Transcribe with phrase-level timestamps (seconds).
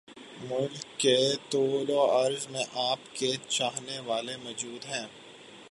[0.41, 1.17] ملک کے
[1.49, 5.05] طول وعرض میں آپ کے چاہنے والے موجود ہیں